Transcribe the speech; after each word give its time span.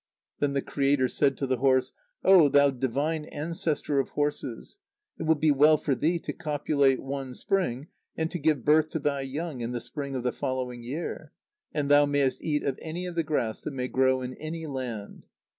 Then 0.39 0.53
the 0.53 0.63
Creator 0.63 1.09
said 1.09 1.37
to 1.37 1.45
the 1.45 1.57
horse: 1.57 1.93
"Oh! 2.23 2.49
thou 2.49 2.71
divine 2.71 3.25
ancestor 3.25 3.99
of 3.99 4.09
horses! 4.09 4.79
It 5.19 5.27
will 5.27 5.35
be 5.35 5.51
well 5.51 5.77
for 5.77 5.93
thee 5.93 6.17
to 6.17 6.33
copulate 6.33 6.99
one 7.03 7.35
spring, 7.35 7.85
and 8.17 8.31
to 8.31 8.39
give 8.39 8.65
birth 8.65 8.89
to 8.93 8.99
thy 8.99 9.21
young 9.21 9.61
in 9.61 9.73
the 9.73 9.79
spring 9.79 10.15
of 10.15 10.23
the 10.23 10.31
following 10.33 10.81
year; 10.81 11.33
and 11.71 11.87
thou 11.87 12.07
mayest 12.07 12.41
eat 12.43 12.63
any 12.81 13.05
of 13.05 13.13
the 13.13 13.21
grass 13.23 13.61
that 13.61 13.75
may 13.75 13.87
grow 13.87 14.23
in 14.23 14.33
any 14.37 14.65
land." 14.65 15.27